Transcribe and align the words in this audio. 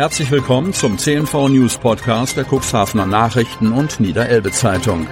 Herzlich 0.00 0.30
willkommen 0.30 0.72
zum 0.72 0.96
CNV 0.96 1.50
News 1.50 1.76
Podcast 1.76 2.34
der 2.34 2.46
Cuxhavener 2.50 3.04
Nachrichten 3.04 3.70
und 3.70 4.00
Niederelbe 4.00 4.50
Zeitung. 4.50 5.06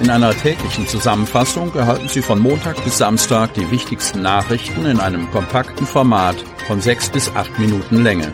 In 0.00 0.08
einer 0.08 0.30
täglichen 0.30 0.86
Zusammenfassung 0.86 1.74
erhalten 1.74 2.08
Sie 2.08 2.22
von 2.22 2.38
Montag 2.38 2.84
bis 2.84 2.98
Samstag 2.98 3.54
die 3.54 3.68
wichtigsten 3.72 4.22
Nachrichten 4.22 4.86
in 4.86 5.00
einem 5.00 5.28
kompakten 5.32 5.84
Format 5.84 6.36
von 6.68 6.80
sechs 6.80 7.10
bis 7.10 7.28
acht 7.34 7.58
Minuten 7.58 8.04
Länge. 8.04 8.32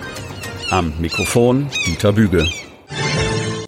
Am 0.68 0.92
Mikrofon 1.00 1.70
Dieter 1.86 2.12
Büge. 2.12 2.46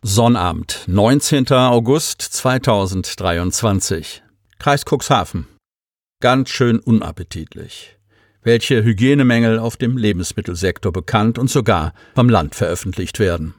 Sonnabend, 0.03 0.85
19. 0.87 1.51
August 1.51 2.21
2023. 2.21 4.23
Kreis 4.59 4.85
Cuxhaven. 4.85 5.47
Ganz 6.21 6.51
schön 6.51 6.79
unappetitlich 6.79 7.97
welche 8.45 8.85
Hygienemängel 8.85 9.59
auf 9.59 9.77
dem 9.77 9.97
Lebensmittelsektor 9.97 10.93
bekannt 10.93 11.39
und 11.39 11.51
sogar 11.51 11.93
vom 12.15 12.29
Land 12.29 12.55
veröffentlicht 12.55 13.19
werden. 13.19 13.55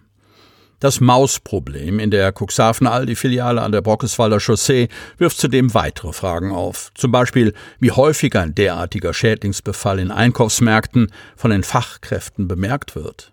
Das 0.79 0.99
Mausproblem 0.99 1.99
in 1.99 2.11
der 2.11 2.31
Cuxhaven 2.31 2.85
Aldi-Filiale 2.85 3.61
an 3.61 3.71
der 3.71 3.81
Brockeswalder 3.81 4.39
Chaussee 4.39 4.89
wirft 5.17 5.37
zudem 5.37 5.73
weitere 5.73 6.13
Fragen 6.13 6.51
auf. 6.51 6.91
Zum 6.95 7.11
Beispiel, 7.11 7.53
wie 7.79 7.91
häufig 7.91 8.35
ein 8.35 8.53
derartiger 8.53 9.13
Schädlingsbefall 9.13 9.99
in 9.99 10.11
Einkaufsmärkten 10.11 11.11
von 11.35 11.51
den 11.51 11.63
Fachkräften 11.63 12.47
bemerkt 12.47 12.95
wird. 12.95 13.31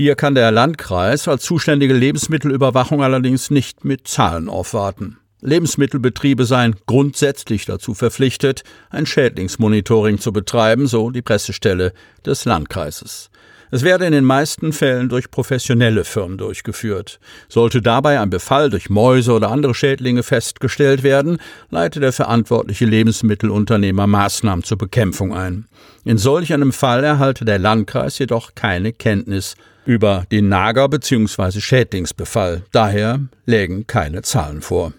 Hier 0.00 0.14
kann 0.14 0.34
der 0.34 0.50
Landkreis 0.50 1.28
als 1.28 1.44
zuständige 1.44 1.92
Lebensmittelüberwachung 1.92 3.02
allerdings 3.02 3.50
nicht 3.50 3.84
mit 3.84 4.08
Zahlen 4.08 4.48
aufwarten. 4.48 5.18
Lebensmittelbetriebe 5.42 6.44
seien 6.44 6.76
grundsätzlich 6.86 7.64
dazu 7.64 7.94
verpflichtet, 7.94 8.62
ein 8.90 9.06
Schädlingsmonitoring 9.06 10.18
zu 10.18 10.32
betreiben, 10.32 10.86
so 10.86 11.10
die 11.10 11.22
Pressestelle 11.22 11.92
des 12.24 12.44
Landkreises. 12.44 13.30
Es 13.72 13.84
werde 13.84 14.04
in 14.04 14.12
den 14.12 14.24
meisten 14.24 14.72
Fällen 14.72 15.08
durch 15.08 15.30
professionelle 15.30 16.02
Firmen 16.04 16.38
durchgeführt. 16.38 17.20
Sollte 17.48 17.80
dabei 17.80 18.18
ein 18.18 18.30
Befall 18.30 18.68
durch 18.68 18.90
Mäuse 18.90 19.32
oder 19.32 19.50
andere 19.50 19.74
Schädlinge 19.74 20.24
festgestellt 20.24 21.04
werden, 21.04 21.38
leite 21.70 22.00
der 22.00 22.12
verantwortliche 22.12 22.84
Lebensmittelunternehmer 22.84 24.08
Maßnahmen 24.08 24.64
zur 24.64 24.76
Bekämpfung 24.78 25.32
ein. 25.32 25.66
In 26.04 26.18
solch 26.18 26.52
einem 26.52 26.72
Fall 26.72 27.04
erhalte 27.04 27.44
der 27.44 27.60
Landkreis 27.60 28.18
jedoch 28.18 28.56
keine 28.56 28.92
Kenntnis 28.92 29.54
über 29.86 30.24
den 30.32 30.48
Nager- 30.48 30.88
bzw. 30.88 31.60
Schädlingsbefall. 31.60 32.62
Daher 32.72 33.20
lägen 33.46 33.86
keine 33.86 34.22
Zahlen 34.22 34.62
vor. 34.62 34.92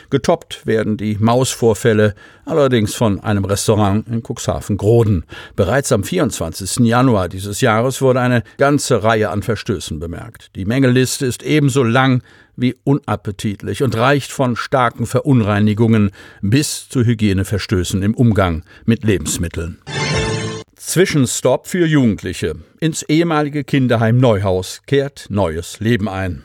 Getoppt 0.10 0.66
werden 0.66 0.98
die 0.98 1.18
Mausvorfälle 1.20 2.14
allerdings 2.46 2.96
von 2.96 3.20
einem 3.22 3.46
Restaurant 3.46 4.08
in 4.08 4.22
Cuxhaven-Groden. 4.22 5.26
Bereits 5.56 5.92
am 5.92 6.04
24. 6.04 6.86
Januar 6.86 7.30
dieses 7.30 7.62
Jahres 7.62 8.02
wurde 8.02 8.20
eine 8.20 8.44
ganze 8.58 9.04
Reihe 9.04 9.30
an 9.30 9.42
Verstößen 9.42 10.00
bemerkt. 10.00 10.56
Die 10.56 10.66
Mängelliste 10.66 11.26
ist 11.26 11.44
ebenso 11.44 11.84
lang 11.84 12.22
wie 12.56 12.76
unappetitlich 12.84 13.84
und 13.84 13.96
reicht 13.96 14.32
von 14.32 14.58
starken 14.58 15.06
Verunreinigungen 15.06 16.12
bis 16.42 16.90
zu 16.90 17.06
Hygieneverstößen 17.06 18.04
im 18.04 18.14
Umgang 18.14 18.64
mit 18.86 19.06
Lebensmitteln. 19.06 19.80
Zwischenstopp 20.80 21.68
für 21.68 21.86
Jugendliche. 21.86 22.56
Ins 22.80 23.04
ehemalige 23.04 23.66
Kinderheim 23.66 24.18
Neuhaus 24.18 24.82
kehrt 24.88 25.26
neues 25.30 25.82
Leben 25.82 26.08
ein. 26.08 26.44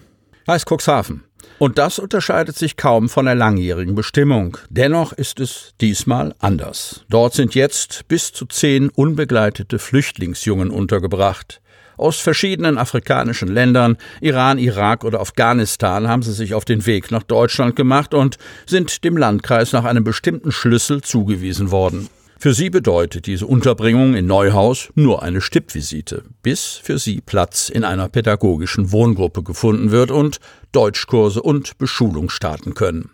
Heißt 0.48 0.68
Cuxhaven. 0.68 1.22
Und 1.60 1.78
das 1.78 2.00
unterscheidet 2.00 2.56
sich 2.56 2.76
kaum 2.76 3.08
von 3.08 3.26
der 3.26 3.36
langjährigen 3.36 3.94
Bestimmung. 3.94 4.58
Dennoch 4.70 5.12
ist 5.12 5.38
es 5.38 5.74
diesmal 5.80 6.34
anders. 6.40 7.04
Dort 7.08 7.34
sind 7.34 7.54
jetzt 7.54 8.08
bis 8.08 8.32
zu 8.32 8.44
zehn 8.46 8.88
unbegleitete 8.88 9.78
Flüchtlingsjungen 9.78 10.70
untergebracht. 10.70 11.60
Aus 11.96 12.18
verschiedenen 12.18 12.76
afrikanischen 12.76 13.48
Ländern, 13.48 13.96
Iran, 14.20 14.58
Irak 14.58 15.04
oder 15.04 15.20
Afghanistan 15.20 16.08
haben 16.08 16.22
sie 16.22 16.32
sich 16.32 16.54
auf 16.54 16.64
den 16.64 16.86
Weg 16.86 17.12
nach 17.12 17.22
Deutschland 17.22 17.76
gemacht 17.76 18.12
und 18.12 18.38
sind 18.66 19.04
dem 19.04 19.16
Landkreis 19.16 19.72
nach 19.72 19.84
einem 19.84 20.02
bestimmten 20.02 20.50
Schlüssel 20.50 21.02
zugewiesen 21.02 21.70
worden. 21.70 22.08
Für 22.44 22.52
sie 22.52 22.68
bedeutet 22.68 23.24
diese 23.26 23.46
Unterbringung 23.46 24.14
in 24.14 24.26
Neuhaus 24.26 24.90
nur 24.94 25.22
eine 25.22 25.40
Stippvisite, 25.40 26.24
bis 26.42 26.72
für 26.74 26.98
sie 26.98 27.22
Platz 27.22 27.70
in 27.70 27.84
einer 27.84 28.10
pädagogischen 28.10 28.92
Wohngruppe 28.92 29.42
gefunden 29.42 29.90
wird 29.92 30.10
und 30.10 30.40
Deutschkurse 30.70 31.40
und 31.40 31.78
Beschulung 31.78 32.28
starten 32.28 32.74
können. 32.74 33.08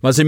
Weil 0.00 0.12
sie 0.12 0.22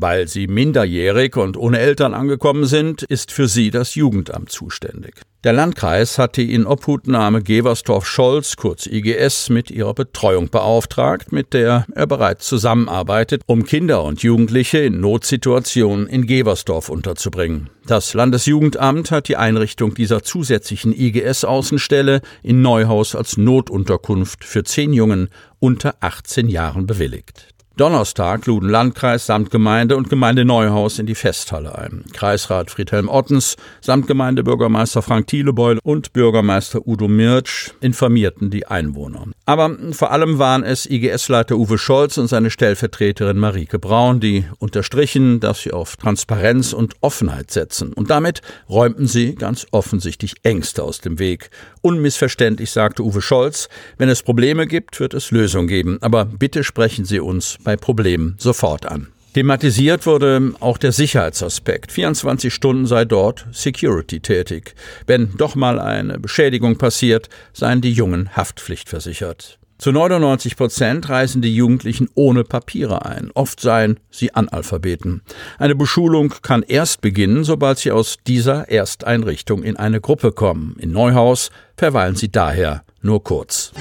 weil 0.00 0.28
sie 0.28 0.46
minderjährig 0.46 1.36
und 1.36 1.56
ohne 1.56 1.78
Eltern 1.78 2.14
angekommen 2.14 2.64
sind, 2.64 3.02
ist 3.02 3.30
für 3.30 3.48
sie 3.48 3.70
das 3.70 3.94
Jugendamt 3.94 4.50
zuständig. 4.50 5.20
Der 5.44 5.54
Landkreis 5.54 6.18
hat 6.18 6.36
die 6.36 6.52
Inobhutnahme 6.52 7.42
Geversdorf-Scholz, 7.42 8.56
kurz 8.56 8.86
IGS, 8.86 9.48
mit 9.48 9.70
ihrer 9.70 9.94
Betreuung 9.94 10.50
beauftragt, 10.50 11.32
mit 11.32 11.54
der 11.54 11.86
er 11.94 12.06
bereits 12.06 12.46
zusammenarbeitet, 12.46 13.42
um 13.46 13.64
Kinder 13.64 14.04
und 14.04 14.22
Jugendliche 14.22 14.78
in 14.78 15.00
Notsituationen 15.00 16.06
in 16.08 16.26
Geversdorf 16.26 16.90
unterzubringen. 16.90 17.70
Das 17.86 18.12
Landesjugendamt 18.12 19.10
hat 19.10 19.28
die 19.28 19.36
Einrichtung 19.38 19.94
dieser 19.94 20.22
zusätzlichen 20.22 20.92
IGS-Außenstelle 20.92 22.20
in 22.42 22.60
Neuhaus 22.60 23.14
als 23.14 23.38
Notunterkunft 23.38 24.44
für 24.44 24.64
zehn 24.64 24.92
Jungen 24.92 25.30
unter 25.58 25.94
18 26.00 26.48
Jahren 26.48 26.86
bewilligt. 26.86 27.48
Donnerstag 27.76 28.46
luden 28.46 28.68
Landkreis, 28.68 29.26
Samtgemeinde 29.26 29.96
und 29.96 30.10
Gemeinde 30.10 30.44
Neuhaus 30.44 30.98
in 30.98 31.06
die 31.06 31.14
Festhalle 31.14 31.78
ein. 31.78 32.04
Kreisrat 32.12 32.70
Friedhelm 32.70 33.08
Ottens, 33.08 33.56
Samtgemeindebürgermeister 33.80 35.02
Frank 35.02 35.28
Thielebeul 35.28 35.78
und 35.82 36.12
Bürgermeister 36.12 36.86
Udo 36.86 37.08
Mirtsch 37.08 37.70
informierten 37.80 38.50
die 38.50 38.66
Einwohner. 38.66 39.28
Aber 39.46 39.76
vor 39.92 40.10
allem 40.10 40.38
waren 40.38 40.62
es 40.62 40.84
IGS-Leiter 40.84 41.56
Uwe 41.56 41.78
Scholz 41.78 42.18
und 42.18 42.26
seine 42.26 42.50
Stellvertreterin 42.50 43.38
Marike 43.38 43.78
Braun, 43.78 44.20
die 44.20 44.44
unterstrichen, 44.58 45.40
dass 45.40 45.62
sie 45.62 45.72
auf 45.72 45.96
Transparenz 45.96 46.72
und 46.72 46.94
Offenheit 47.00 47.50
setzen. 47.50 47.92
Und 47.92 48.10
damit 48.10 48.42
räumten 48.68 49.06
sie 49.06 49.36
ganz 49.36 49.66
offensichtlich 49.70 50.34
Ängste 50.42 50.82
aus 50.82 51.00
dem 51.00 51.18
Weg. 51.18 51.50
Unmissverständlich 51.82 52.70
sagte 52.72 53.02
Uwe 53.02 53.22
Scholz, 53.22 53.68
wenn 53.96 54.08
es 54.08 54.22
Probleme 54.22 54.66
gibt, 54.66 55.00
wird 55.00 55.14
es 55.14 55.30
Lösungen 55.30 55.68
geben. 55.68 55.98
Aber 56.02 56.26
bitte 56.26 56.62
sprechen 56.62 57.04
Sie 57.04 57.20
uns 57.20 57.58
bei 57.64 57.76
Problemen 57.76 58.36
sofort 58.38 58.86
an. 58.86 59.08
Thematisiert 59.34 60.06
wurde 60.06 60.54
auch 60.58 60.76
der 60.76 60.90
Sicherheitsaspekt. 60.90 61.92
24 61.92 62.52
Stunden 62.52 62.86
sei 62.86 63.04
dort 63.04 63.46
Security 63.52 64.18
tätig. 64.18 64.74
Wenn 65.06 65.36
doch 65.36 65.54
mal 65.54 65.78
eine 65.78 66.18
Beschädigung 66.18 66.78
passiert, 66.78 67.28
seien 67.52 67.80
die 67.80 67.92
Jungen 67.92 68.36
haftpflichtversichert. 68.36 69.60
Zu 69.78 69.92
99 69.92 70.56
Prozent 70.56 71.08
reisen 71.08 71.40
die 71.40 71.54
Jugendlichen 71.54 72.10
ohne 72.14 72.44
Papiere 72.44 73.06
ein. 73.06 73.30
Oft 73.32 73.60
seien 73.60 73.98
sie 74.10 74.34
Analphabeten. 74.34 75.22
Eine 75.58 75.74
Beschulung 75.74 76.34
kann 76.42 76.62
erst 76.62 77.00
beginnen, 77.00 77.44
sobald 77.44 77.78
sie 77.78 77.92
aus 77.92 78.18
dieser 78.26 78.68
Ersteinrichtung 78.68 79.62
in 79.62 79.76
eine 79.76 80.02
Gruppe 80.02 80.32
kommen. 80.32 80.76
In 80.78 80.90
Neuhaus 80.92 81.50
verweilen 81.78 82.14
sie 82.14 82.30
daher 82.30 82.82
nur 83.00 83.24
kurz. 83.24 83.72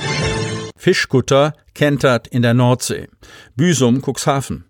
Fischkutter 0.79 1.53
kentert 1.73 2.27
in 2.27 2.41
der 2.41 2.53
Nordsee. 2.53 3.09
Büsum, 3.57 4.01
Cuxhaven. 4.01 4.63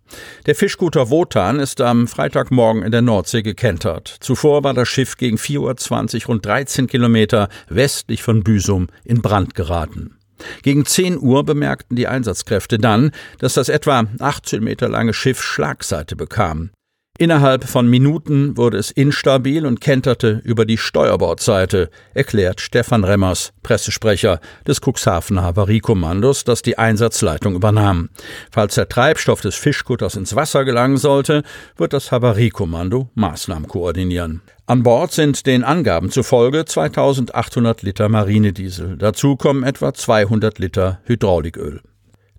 Der 0.48 0.56
Fischkutter 0.56 1.12
Wotan 1.12 1.60
ist 1.60 1.82
am 1.82 2.08
Freitagmorgen 2.08 2.82
in 2.82 2.92
der 2.92 3.04
Nordsee 3.04 3.44
gekentert. 3.44 4.18
Zuvor 4.20 4.64
war 4.64 4.74
das 4.74 4.90
Schiff 4.90 5.18
gegen 5.18 5.38
4.20 5.38 6.22
Uhr 6.24 6.26
rund 6.30 6.46
13 6.48 6.88
Kilometer 6.88 7.48
westlich 7.70 8.24
von 8.24 8.44
Büsum 8.44 8.88
in 9.06 9.22
Brand 9.22 9.54
geraten. 9.54 10.18
Gegen 10.64 10.84
10 10.84 11.20
Uhr 11.20 11.44
bemerkten 11.46 11.96
die 11.96 12.08
Einsatzkräfte 12.08 12.80
dann, 12.80 13.12
dass 13.38 13.54
das 13.54 13.70
etwa 13.70 14.06
18 14.18 14.64
Meter 14.64 14.90
lange 14.90 15.14
Schiff 15.14 15.44
Schlagseite 15.44 16.16
bekam. 16.16 16.72
Innerhalb 17.22 17.66
von 17.66 17.90
Minuten 17.90 18.56
wurde 18.56 18.78
es 18.78 18.92
instabil 18.92 19.66
und 19.66 19.82
kenterte 19.82 20.40
über 20.46 20.64
die 20.64 20.78
Steuerbordseite, 20.78 21.90
erklärt 22.14 22.62
Stefan 22.62 23.04
Remmers, 23.04 23.52
Pressesprecher 23.62 24.40
des 24.66 24.80
Cuxhavener 24.80 25.44
Havariekommandos, 25.44 26.46
das 26.46 26.62
die 26.62 26.78
Einsatzleitung 26.78 27.56
übernahm. 27.56 28.08
Falls 28.52 28.76
der 28.76 28.88
Treibstoff 28.88 29.42
des 29.42 29.56
Fischkutters 29.56 30.16
ins 30.16 30.34
Wasser 30.34 30.64
gelangen 30.64 30.96
sollte, 30.96 31.44
wird 31.76 31.92
das 31.92 32.10
Havariekommando 32.14 33.10
Maßnahmen 33.16 33.68
koordinieren. 33.68 34.42
An 34.66 34.84
Bord 34.84 35.12
sind 35.12 35.46
den 35.46 35.66
Angaben 35.66 36.12
zufolge 36.12 36.64
2800 36.64 37.82
Liter 37.82 38.08
Marinediesel. 38.08 38.96
Dazu 38.96 39.36
kommen 39.36 39.64
etwa 39.64 39.94
200 39.94 40.58
Liter 40.58 41.02
Hydrauliköl. 41.04 41.82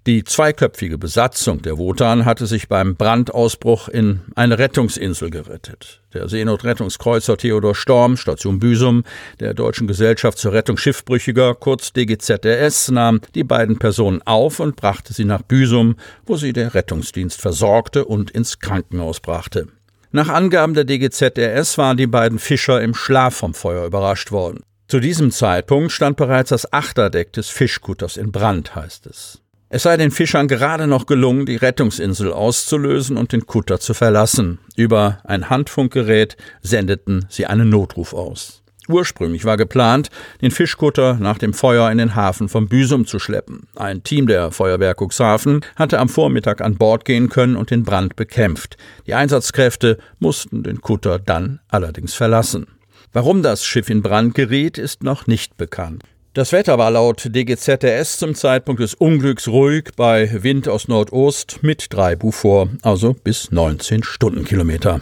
Die 0.07 0.25
zweiköpfige 0.25 0.97
Besatzung 0.97 1.61
der 1.61 1.77
Wotan 1.77 2.25
hatte 2.25 2.47
sich 2.47 2.69
beim 2.69 2.97
Brandausbruch 2.97 3.89
in 3.89 4.23
eine 4.35 4.59
Rettungsinsel 4.59 5.29
gerettet. 5.29 6.01
Der 6.15 6.27
Seenotrettungskreuzer 6.27 7.37
Theodor 7.37 7.75
Storm, 7.75 8.17
Station 8.17 8.59
Büsum, 8.59 9.05
der 9.41 9.53
Deutschen 9.53 9.87
Gesellschaft 9.87 10.39
zur 10.39 10.55
Rettung 10.55 10.79
Schiffbrüchiger, 10.79 11.55
kurz 11.55 11.93
DGZRS, 11.93 12.91
nahm 12.93 13.21
die 13.35 13.45
beiden 13.45 13.79
Personen 13.79 14.23
auf 14.25 14.59
und 14.59 14.75
brachte 14.75 15.13
sie 15.13 15.27
nach 15.27 15.43
Büsum, 15.43 15.97
wo 16.25 16.37
sie 16.37 16.55
der 16.55 16.73
Rettungsdienst 16.73 17.39
versorgte 17.39 18.07
und 18.07 18.31
ins 18.31 18.59
Krankenhaus 18.59 19.21
brachte. 19.21 19.69
Nach 20.13 20.29
Angaben 20.29 20.73
der 20.73 20.85
DGZRS 20.85 21.77
waren 21.77 21.99
die 21.99 22.07
beiden 22.07 22.39
Fischer 22.39 22.81
im 22.81 22.95
Schlaf 22.95 23.35
vom 23.37 23.53
Feuer 23.53 23.85
überrascht 23.85 24.33
worden. 24.33 24.63
Zu 24.89 24.99
diesem 24.99 25.31
Zeitpunkt 25.31 25.93
stand 25.93 26.17
bereits 26.17 26.49
das 26.49 26.73
Achterdeck 26.73 27.35
des 27.35 27.51
Fischkutters 27.51 28.17
in 28.17 28.33
Brand, 28.33 28.75
heißt 28.75 29.07
es. 29.07 29.43
Es 29.73 29.85
sei 29.85 29.97
den 29.97 30.11
Fischern 30.11 30.49
gerade 30.49 30.89
noch 30.89 31.07
gelungen, 31.07 31.47
die 31.47 31.55
Rettungsinsel 31.55 32.33
auszulösen 32.33 33.17
und 33.17 33.31
den 33.31 33.47
Kutter 33.47 33.79
zu 33.79 33.95
verlassen. 33.95 34.59
Über 34.75 35.21
ein 35.23 35.49
Handfunkgerät 35.49 36.37
sendeten 36.61 37.27
sie 37.29 37.47
einen 37.47 37.71
Notruf 37.71 38.13
aus. 38.13 38.65
Ursprünglich 38.89 39.45
war 39.45 39.57
geplant, 39.57 40.11
den 40.43 40.51
Fischkutter 40.51 41.15
nach 41.21 41.39
dem 41.39 41.55
Feuer 41.55 41.89
in 41.93 41.99
den 41.99 42.17
Hafen 42.17 42.49
von 42.49 42.69
Büsum 42.69 43.07
zu 43.07 43.21
schleppen. 43.21 43.69
Ein 43.77 44.03
Team 44.03 44.27
der 44.27 44.51
Feuerwehr 44.51 44.97
Cuxhaven 44.99 45.61
hatte 45.77 46.01
am 46.01 46.09
Vormittag 46.09 46.63
an 46.63 46.75
Bord 46.75 47.05
gehen 47.05 47.29
können 47.29 47.55
und 47.55 47.71
den 47.71 47.85
Brand 47.85 48.17
bekämpft. 48.17 48.77
Die 49.07 49.15
Einsatzkräfte 49.15 49.99
mussten 50.19 50.65
den 50.65 50.81
Kutter 50.81 51.21
dann 51.21 51.61
allerdings 51.69 52.15
verlassen. 52.15 52.67
Warum 53.13 53.45
das 53.45 53.65
Schiff 53.65 53.89
in 53.89 54.03
Brand 54.03 54.35
geriet, 54.35 54.79
ist 54.79 55.05
noch 55.05 55.29
nicht 55.29 55.57
bekannt. 55.57 56.03
Das 56.33 56.53
Wetter 56.53 56.79
war 56.79 56.93
laut 56.93 57.29
DGZRS 57.35 58.19
zum 58.19 58.37
Zeitpunkt 58.37 58.81
des 58.81 58.95
Unglücks 58.95 59.49
ruhig 59.49 59.89
bei 59.97 60.45
Wind 60.45 60.69
aus 60.69 60.87
Nordost 60.87 61.59
mit 61.63 61.89
3 61.91 62.15
Bufor, 62.15 62.69
also 62.83 63.15
bis 63.15 63.51
19 63.51 64.05
Stundenkilometer. 64.05 65.01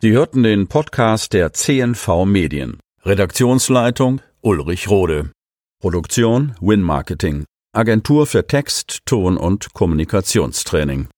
Sie 0.00 0.12
hörten 0.12 0.44
den 0.44 0.68
Podcast 0.68 1.32
der 1.32 1.52
CNV 1.52 2.24
Medien. 2.24 2.78
Redaktionsleitung 3.02 4.20
Ulrich 4.42 4.88
Rode. 4.88 5.32
Produktion 5.80 6.54
Win 6.60 6.82
Marketing. 6.82 7.46
Agentur 7.74 8.28
für 8.28 8.46
Text, 8.46 9.00
Ton 9.06 9.36
und 9.36 9.72
Kommunikationstraining. 9.72 11.08